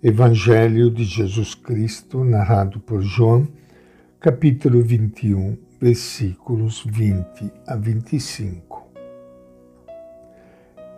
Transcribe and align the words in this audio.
Evangelho 0.00 0.92
de 0.92 1.02
Jesus 1.02 1.56
Cristo, 1.56 2.22
narrado 2.22 2.78
por 2.78 3.02
João, 3.02 3.48
capítulo 4.20 4.80
21, 4.80 5.58
versículos 5.80 6.84
20 6.86 7.52
a 7.66 7.74
25. 7.74 8.86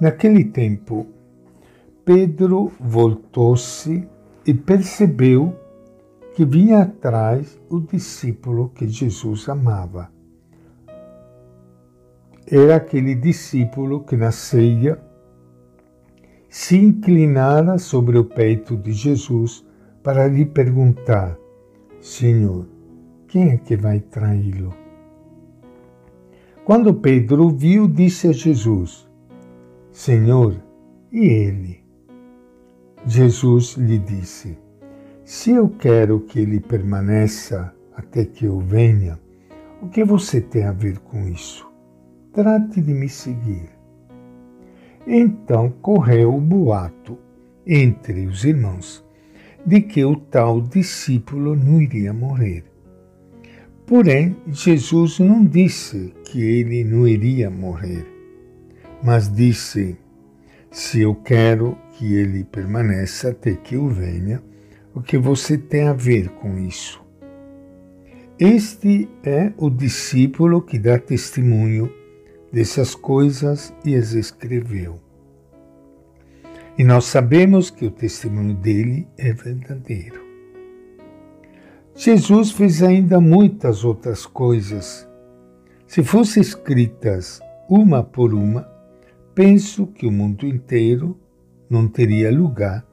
Naquele 0.00 0.44
tempo, 0.44 1.08
Pedro 2.04 2.70
voltou-se 2.78 4.06
e 4.46 4.54
percebeu 4.54 5.58
que 6.36 6.44
vinha 6.44 6.82
atrás 6.82 7.60
o 7.68 7.80
discípulo 7.80 8.68
que 8.68 8.86
Jesus 8.86 9.48
amava. 9.48 10.08
Era 12.46 12.76
aquele 12.76 13.16
discípulo 13.16 14.04
que 14.04 14.16
na 14.16 14.30
ceia 14.30 15.02
se 16.54 16.76
inclinara 16.76 17.78
sobre 17.78 18.16
o 18.16 18.24
peito 18.24 18.76
de 18.76 18.92
Jesus 18.92 19.66
para 20.04 20.28
lhe 20.28 20.46
perguntar: 20.46 21.36
Senhor, 22.00 22.68
quem 23.26 23.50
é 23.50 23.56
que 23.56 23.76
vai 23.76 23.98
traí-lo? 23.98 24.72
Quando 26.64 26.94
Pedro 26.94 27.48
viu, 27.48 27.88
disse 27.88 28.28
a 28.28 28.32
Jesus: 28.32 29.04
Senhor, 29.90 30.54
e 31.10 31.26
ele? 31.26 31.84
Jesus 33.04 33.72
lhe 33.72 33.98
disse: 33.98 34.56
Se 35.24 35.50
eu 35.50 35.68
quero 35.68 36.20
que 36.20 36.38
ele 36.38 36.60
permaneça 36.60 37.74
até 37.96 38.24
que 38.24 38.44
eu 38.44 38.60
venha, 38.60 39.18
o 39.82 39.88
que 39.88 40.04
você 40.04 40.40
tem 40.40 40.62
a 40.62 40.72
ver 40.72 41.00
com 41.00 41.26
isso? 41.26 41.68
Trate 42.32 42.80
de 42.80 42.94
me 42.94 43.08
seguir. 43.08 43.73
Então 45.06 45.70
correu 45.82 46.34
o 46.34 46.40
boato 46.40 47.18
entre 47.66 48.26
os 48.26 48.44
irmãos 48.44 49.04
de 49.66 49.80
que 49.80 50.04
o 50.04 50.16
tal 50.16 50.60
discípulo 50.60 51.56
não 51.56 51.80
iria 51.80 52.12
morrer. 52.12 52.64
Porém, 53.86 54.36
Jesus 54.48 55.18
não 55.18 55.44
disse 55.44 56.14
que 56.24 56.42
ele 56.42 56.84
não 56.84 57.06
iria 57.06 57.50
morrer, 57.50 58.06
mas 59.02 59.30
disse: 59.30 59.96
Se 60.70 61.02
eu 61.02 61.14
quero 61.14 61.76
que 61.92 62.14
ele 62.14 62.44
permaneça 62.44 63.30
até 63.30 63.54
que 63.54 63.74
eu 63.74 63.88
venha, 63.88 64.42
o 64.94 65.02
que 65.02 65.18
você 65.18 65.58
tem 65.58 65.88
a 65.88 65.92
ver 65.92 66.30
com 66.30 66.58
isso? 66.58 67.04
Este 68.38 69.08
é 69.22 69.52
o 69.56 69.68
discípulo 69.68 70.62
que 70.62 70.78
dá 70.78 70.98
testemunho 70.98 71.92
dessas 72.54 72.94
coisas 72.94 73.74
e 73.84 73.96
as 73.96 74.12
escreveu. 74.12 75.00
E 76.78 76.84
nós 76.84 77.06
sabemos 77.06 77.68
que 77.68 77.84
o 77.84 77.90
testemunho 77.90 78.54
dele 78.54 79.08
é 79.18 79.32
verdadeiro. 79.32 80.22
Jesus 81.96 82.52
fez 82.52 82.80
ainda 82.80 83.20
muitas 83.20 83.84
outras 83.84 84.24
coisas. 84.24 85.08
Se 85.84 86.04
fossem 86.04 86.40
escritas 86.40 87.40
uma 87.68 88.04
por 88.04 88.32
uma, 88.32 88.62
penso 89.34 89.88
que 89.88 90.06
o 90.06 90.12
mundo 90.12 90.46
inteiro 90.46 91.18
não 91.68 91.88
teria 91.88 92.30
lugar 92.30 92.86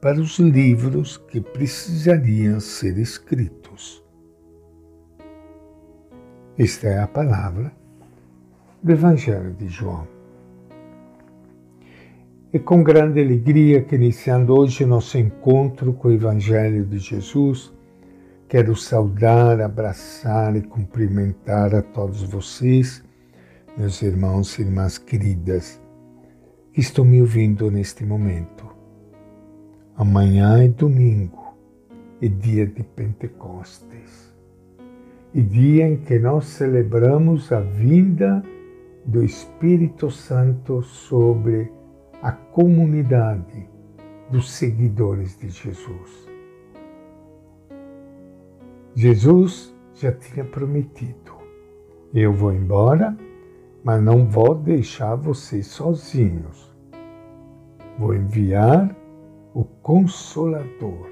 para 0.00 0.20
os 0.20 0.38
livros 0.38 1.16
que 1.16 1.40
precisariam 1.40 2.60
ser 2.60 2.96
escritos. 2.98 4.00
Esta 6.56 6.86
é 6.86 7.00
a 7.00 7.08
palavra 7.08 7.72
do 8.88 8.92
Evangelho 8.92 9.52
de 9.52 9.68
João. 9.68 10.08
É 12.50 12.58
com 12.58 12.82
grande 12.82 13.20
alegria 13.20 13.82
que, 13.82 13.94
iniciando 13.94 14.58
hoje 14.58 14.86
nosso 14.86 15.18
encontro 15.18 15.92
com 15.92 16.08
o 16.08 16.12
Evangelho 16.12 16.86
de 16.86 16.98
Jesus, 16.98 17.70
quero 18.48 18.74
saudar, 18.74 19.60
abraçar 19.60 20.56
e 20.56 20.62
cumprimentar 20.62 21.74
a 21.74 21.82
todos 21.82 22.22
vocês, 22.22 23.04
meus 23.76 24.00
irmãos 24.00 24.58
e 24.58 24.62
irmãs 24.62 24.96
queridas, 24.96 25.78
que 26.72 26.80
estão 26.80 27.04
me 27.04 27.20
ouvindo 27.20 27.70
neste 27.70 28.06
momento. 28.06 28.74
Amanhã 29.98 30.64
é 30.64 30.68
domingo, 30.68 31.54
é 32.22 32.28
dia 32.28 32.66
de 32.66 32.82
Pentecostes, 32.82 34.32
e 35.34 35.42
dia 35.42 35.86
em 35.86 35.98
que 35.98 36.18
nós 36.18 36.46
celebramos 36.46 37.52
a 37.52 37.60
vinda 37.60 38.42
do 39.08 39.24
Espírito 39.24 40.10
Santo 40.10 40.82
sobre 40.82 41.72
a 42.22 42.30
comunidade 42.30 43.66
dos 44.30 44.50
seguidores 44.50 45.38
de 45.38 45.48
Jesus. 45.48 46.28
Jesus 48.94 49.74
já 49.94 50.12
tinha 50.12 50.44
prometido: 50.44 51.32
eu 52.12 52.34
vou 52.34 52.52
embora, 52.52 53.16
mas 53.82 54.02
não 54.02 54.26
vou 54.26 54.54
deixar 54.54 55.14
vocês 55.14 55.68
sozinhos. 55.68 56.70
Vou 57.98 58.14
enviar 58.14 58.94
o 59.54 59.64
Consolador, 59.64 61.08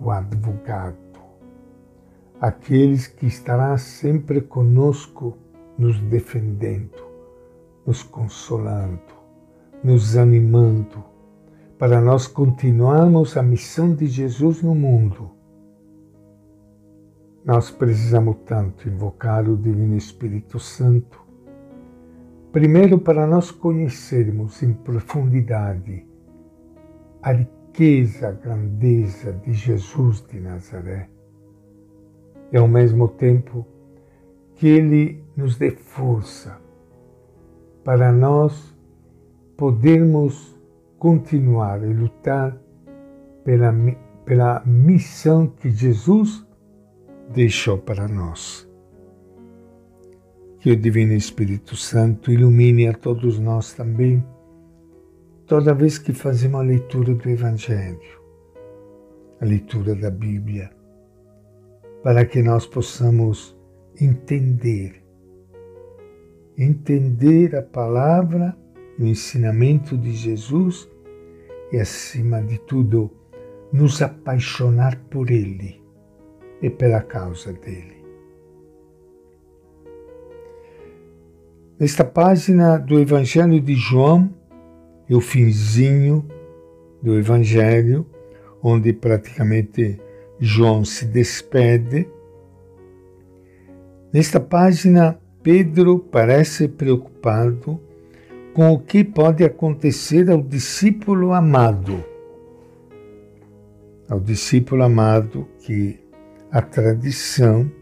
o 0.00 0.10
Advogado, 0.10 0.96
aqueles 2.40 3.06
que 3.06 3.26
estará 3.26 3.76
sempre 3.76 4.40
conosco 4.40 5.41
nos 5.78 5.98
defendendo, 6.00 7.02
nos 7.86 8.02
consolando, 8.02 9.00
nos 9.82 10.16
animando, 10.16 11.04
para 11.78 12.00
nós 12.00 12.26
continuarmos 12.26 13.36
a 13.36 13.42
missão 13.42 13.94
de 13.94 14.06
Jesus 14.06 14.62
no 14.62 14.74
mundo. 14.74 15.30
Nós 17.44 17.70
precisamos 17.70 18.36
tanto 18.46 18.88
invocar 18.88 19.48
o 19.48 19.56
Divino 19.56 19.96
Espírito 19.96 20.60
Santo, 20.60 21.20
primeiro 22.52 22.98
para 22.98 23.26
nós 23.26 23.50
conhecermos 23.50 24.62
em 24.62 24.72
profundidade 24.72 26.06
a 27.20 27.32
riqueza, 27.32 28.28
a 28.28 28.32
grandeza 28.32 29.32
de 29.32 29.52
Jesus 29.52 30.24
de 30.30 30.38
Nazaré 30.38 31.08
e 32.52 32.56
ao 32.56 32.68
mesmo 32.68 33.08
tempo 33.08 33.66
que 34.62 34.68
Ele 34.68 35.24
nos 35.36 35.56
dê 35.56 35.72
força 35.72 36.56
para 37.82 38.12
nós 38.12 38.72
podermos 39.56 40.56
continuar 41.00 41.82
e 41.82 41.92
lutar 41.92 42.56
pela, 43.42 43.74
pela 44.24 44.62
missão 44.64 45.48
que 45.48 45.68
Jesus 45.68 46.46
deixou 47.34 47.76
para 47.76 48.06
nós. 48.06 48.70
Que 50.60 50.70
o 50.70 50.76
Divino 50.76 51.14
Espírito 51.14 51.74
Santo 51.74 52.30
ilumine 52.30 52.86
a 52.86 52.92
todos 52.92 53.40
nós 53.40 53.72
também, 53.72 54.24
toda 55.44 55.74
vez 55.74 55.98
que 55.98 56.12
fazemos 56.12 56.60
a 56.60 56.62
leitura 56.62 57.12
do 57.12 57.28
Evangelho, 57.28 57.98
a 59.40 59.44
leitura 59.44 59.96
da 59.96 60.08
Bíblia, 60.08 60.70
para 62.04 62.24
que 62.24 62.40
nós 62.40 62.64
possamos 62.64 63.60
entender. 64.00 65.02
Entender 66.56 67.56
a 67.56 67.62
palavra 67.62 68.56
e 68.98 69.02
o 69.02 69.06
ensinamento 69.06 69.96
de 69.96 70.12
Jesus 70.12 70.88
e, 71.72 71.78
acima 71.78 72.42
de 72.42 72.58
tudo, 72.58 73.10
nos 73.72 74.02
apaixonar 74.02 74.96
por 75.10 75.30
Ele 75.30 75.82
e 76.60 76.68
pela 76.68 77.00
causa 77.00 77.52
dele. 77.52 78.02
Nesta 81.78 82.04
página 82.04 82.78
do 82.78 83.00
Evangelho 83.00 83.60
de 83.60 83.74
João, 83.74 84.32
é 85.08 85.14
o 85.14 85.20
finzinho 85.20 86.24
do 87.02 87.18
Evangelho, 87.18 88.06
onde 88.62 88.92
praticamente 88.92 90.00
João 90.38 90.84
se 90.84 91.04
despede 91.06 92.08
Nesta 94.12 94.38
página, 94.38 95.18
Pedro 95.42 95.98
parece 95.98 96.68
preocupado 96.68 97.80
com 98.52 98.70
o 98.70 98.78
que 98.78 99.02
pode 99.02 99.42
acontecer 99.42 100.30
ao 100.30 100.42
discípulo 100.42 101.32
amado. 101.32 102.04
Ao 104.10 104.20
discípulo 104.20 104.82
amado 104.82 105.48
que 105.60 105.98
a 106.50 106.60
tradição 106.60 107.72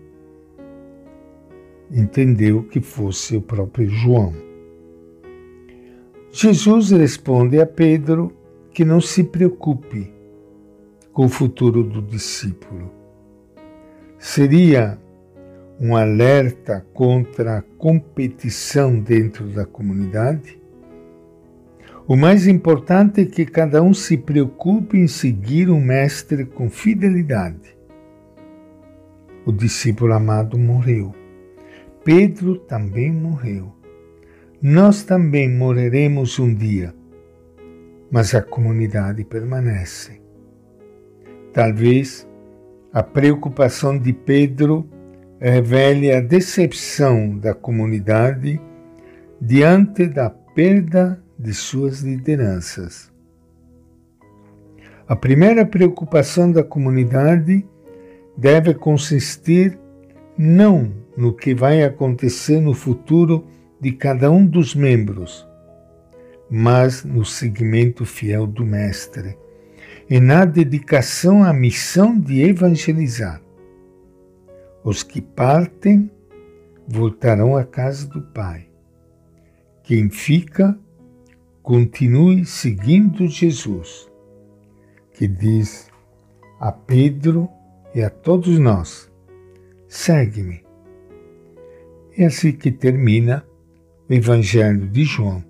entendeu 1.91 2.63
que 2.63 2.81
fosse 2.81 3.37
o 3.37 3.43
próprio 3.43 3.89
João. 3.89 4.33
Jesus 6.31 6.93
responde 6.93 7.61
a 7.61 7.67
Pedro 7.67 8.33
que 8.73 8.85
não 8.85 9.01
se 9.01 9.25
preocupe 9.25 10.15
com 11.13 11.25
o 11.25 11.29
futuro 11.29 11.83
do 11.83 12.01
discípulo. 12.01 12.89
Seria 14.17 14.97
um 15.81 15.97
alerta 15.97 16.87
contra 16.93 17.57
a 17.57 17.63
competição 17.63 19.01
dentro 19.01 19.47
da 19.47 19.65
comunidade? 19.65 20.61
O 22.07 22.17
mais 22.17 22.47
importante 22.47 23.23
é 23.23 23.25
que 23.25 23.47
cada 23.47 23.83
um 23.83 23.95
se 23.95 24.19
preocupe 24.19 24.99
em 24.99 25.07
seguir 25.07 25.71
o 25.71 25.81
Mestre 25.81 26.45
com 26.45 26.69
fidelidade. 26.69 27.79
O 29.47 29.53
discípulo 29.53 30.13
amado 30.13 30.59
morreu. 30.59 31.15
Pedro 32.05 32.59
também 32.59 33.11
morreu. 33.11 33.73
Nós 34.61 35.03
também 35.03 35.49
morreremos 35.49 36.39
um 36.39 36.55
dia, 36.55 36.95
mas 38.11 38.35
a 38.35 38.43
comunidade 38.43 39.25
permanece. 39.25 40.21
Talvez 41.55 42.29
a 42.93 43.03
preocupação 43.03 43.97
de 43.97 44.13
Pedro 44.13 44.87
revele 45.41 46.13
a 46.13 46.21
decepção 46.21 47.39
da 47.39 47.55
comunidade 47.55 48.61
diante 49.41 50.07
da 50.07 50.29
perda 50.29 51.19
de 51.39 51.55
suas 51.55 52.01
lideranças. 52.01 53.11
A 55.09 55.17
primeira 55.17 55.65
preocupação 55.65 56.53
da 56.53 56.63
comunidade 56.63 57.67
deve 58.37 58.75
consistir 58.75 59.79
não 60.37 60.93
no 61.17 61.33
que 61.33 61.55
vai 61.55 61.83
acontecer 61.83 62.61
no 62.61 62.75
futuro 62.75 63.47
de 63.81 63.93
cada 63.93 64.31
um 64.31 64.45
dos 64.45 64.75
membros, 64.75 65.49
mas 66.51 67.03
no 67.03 67.25
seguimento 67.25 68.05
fiel 68.05 68.47
do 68.47 68.65
Mestre 68.65 69.39
e 70.09 70.21
na 70.21 70.45
dedicação 70.45 71.43
à 71.43 71.53
missão 71.53 72.19
de 72.19 72.43
evangelizar. 72.43 73.41
Os 74.83 75.03
que 75.03 75.21
partem 75.21 76.11
voltarão 76.89 77.57
à 77.57 77.65
casa 77.65 78.07
do 78.09 78.21
Pai. 78.21 78.69
Quem 79.83 80.09
fica, 80.09 80.79
continue 81.63 82.45
seguindo 82.45 83.27
Jesus, 83.29 84.11
que 85.13 85.29
diz 85.29 85.91
a 86.59 86.73
Pedro 86.73 87.49
e 87.95 88.03
a 88.03 88.11
todos 88.11 88.59
nós: 88.59 89.11
segue-me. 89.89 90.65
É 92.17 92.27
assim 92.27 92.53
que 92.53 92.73
termina 92.73 93.45
o 94.09 94.13
Evangelho 94.13 94.89
de 94.89 95.05
João, 95.05 95.45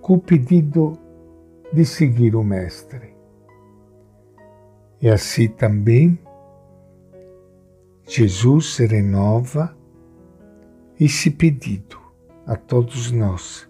com 0.00 0.14
o 0.14 0.20
pedido 0.20 0.98
de 1.72 1.84
seguir 1.84 2.36
o 2.36 2.44
Mestre. 2.44 3.14
E 5.00 5.08
assim 5.08 5.48
também 5.48 6.18
Jesus 8.08 8.76
renova 8.78 9.76
esse 10.98 11.28
pedido 11.28 11.98
a 12.46 12.54
todos 12.54 13.10
nós, 13.10 13.68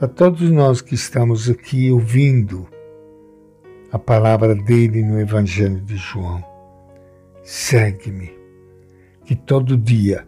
a 0.00 0.08
todos 0.08 0.50
nós 0.50 0.80
que 0.80 0.94
estamos 0.94 1.50
aqui 1.50 1.90
ouvindo 1.90 2.66
a 3.92 3.98
palavra 3.98 4.54
dele 4.54 5.04
no 5.04 5.20
Evangelho 5.20 5.78
de 5.82 5.94
João. 5.96 6.42
Segue-me, 7.42 8.32
que 9.26 9.36
todo 9.36 9.76
dia 9.76 10.26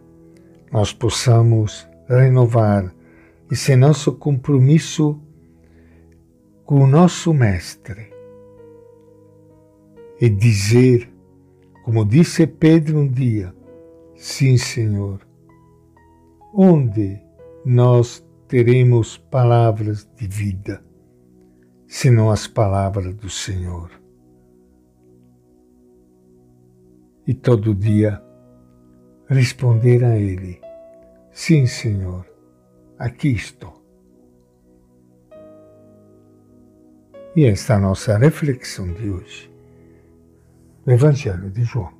nós 0.70 0.92
possamos 0.92 1.88
renovar 2.06 2.94
esse 3.50 3.74
nosso 3.76 4.12
compromisso 4.12 5.18
com 6.66 6.80
o 6.82 6.86
nosso 6.86 7.32
Mestre 7.32 8.12
e 10.20 10.28
dizer 10.28 11.15
como 11.86 12.04
disse 12.04 12.48
Pedro 12.48 12.98
um 12.98 13.06
dia: 13.08 13.54
Sim, 14.16 14.56
Senhor, 14.56 15.24
onde 16.52 17.16
nós 17.64 18.26
teremos 18.48 19.16
palavras 19.16 20.04
de 20.16 20.26
vida, 20.26 20.84
senão 21.86 22.28
as 22.28 22.48
palavras 22.48 23.14
do 23.14 23.30
Senhor? 23.30 23.88
E 27.24 27.32
todo 27.32 27.72
dia 27.72 28.20
responder 29.28 30.02
a 30.02 30.18
Ele: 30.18 30.60
Sim, 31.30 31.66
Senhor, 31.66 32.26
aqui 32.98 33.28
estou. 33.28 33.80
E 37.36 37.44
esta 37.44 37.74
é 37.74 37.76
a 37.76 37.80
nossa 37.80 38.18
reflexão 38.18 38.92
de 38.92 39.08
hoje. 39.08 39.55
Evangelho 40.86 41.50
de 41.50 41.64
João. 41.64 41.95